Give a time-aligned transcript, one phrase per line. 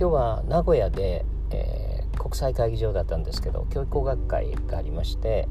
[0.00, 5.46] 今日は名古屋で、えー、国際会議場だったんですけど教育工学会がありまして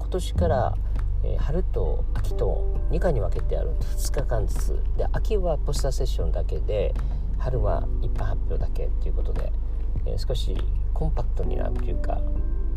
[0.00, 0.74] 今年から、
[1.22, 4.82] えー、春と秋と2回に分けてある2日間ずつ。
[4.98, 6.92] で秋はポスターセッションだけで
[7.38, 9.52] 春は一般発表だけということで、
[10.06, 10.56] えー、少し
[10.92, 12.20] コンパクトになるというか、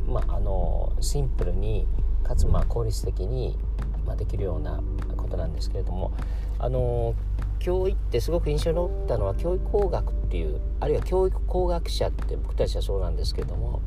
[0.07, 1.87] まあ、あのシンプルに
[2.23, 3.57] かつまあ効率的に、
[4.05, 4.79] まあ、できるような
[5.17, 6.11] ことなんですけれども
[6.59, 7.15] あの
[7.59, 13.81] 教育ってすごく印象に残ったのは教育工学っていうあるいは教育工学者って僕たちはそうなんですけども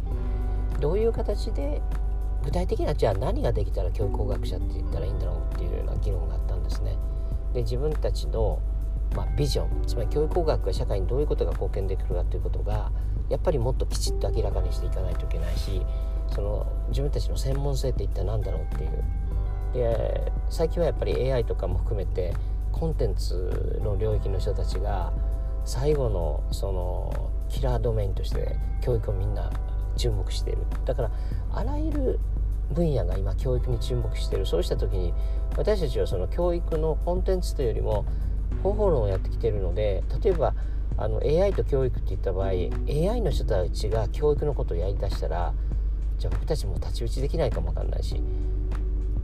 [0.81, 1.83] どういう形で
[2.45, 6.97] 具体的なじゃあ何ができたら教育工学者って言ったらいいんだろうっていうような議論があったんですね。
[7.53, 8.61] で自分たちの、
[9.15, 12.93] まあ、ビジョンつまり教育工学が社会にどういうことが貢献できるかということが
[13.29, 15.83] やっぱりもっときちっと明らかにしていかないといけないし
[16.29, 19.05] その自分たちの専門性って一体何だろうっていう
[19.73, 22.35] で最近はやっぱり AI とかも含めて
[22.79, 25.13] コンテンツの領域の人たちが
[25.65, 29.51] 最後のそのキラードメインとして教育をみんな
[29.97, 30.63] 注目している。
[30.85, 31.11] だから
[31.53, 32.21] あらゆる
[32.73, 34.47] 分野が今教育に注目している。
[34.47, 35.13] そうした時に
[35.57, 38.05] 私たちはその教育のコンテンツというよりも
[38.63, 40.55] 方法論をやってきているので例えば
[40.97, 45.53] あの AI と教育っていった場合 AI の人たちが教育のことをやりだしたら
[46.19, 48.21] じゃあ僕たちも太刀打ちできないかもわかんないし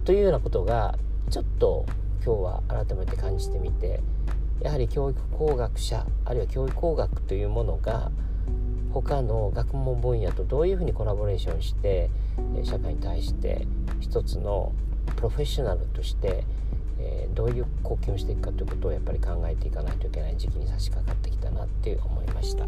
[0.05, 0.97] というようなことが
[1.31, 1.87] ちょっと
[2.25, 4.01] 今日は改めて感じてみて
[4.63, 8.11] やはり教育工学者あるいは教育工学というものが
[8.95, 12.09] 他の学問分野とどういうふうにコラボレーションして
[12.63, 13.67] 社会に対して
[14.01, 14.73] 一つの
[15.17, 16.45] プロフェッショナルとして、
[17.35, 22.67] どういう貢献をしていくかということをやっぱり考えていかないといけない時期に差し掛かってきたなって思いました。